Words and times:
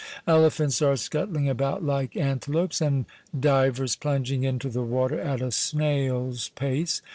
Ele 0.27 0.49
phants 0.49 0.81
are 0.81 0.95
scuttling 0.95 1.47
about 1.47 1.83
like 1.85 2.17
antelopes 2.17 2.81
and 2.81 3.05
divers 3.39 3.95
plunging 3.95 4.43
into 4.43 4.67
the 4.67 4.81
water 4.81 5.19
at 5.19 5.41
a 5.43 5.51
snail's 5.51 6.49
pace. 6.55 7.03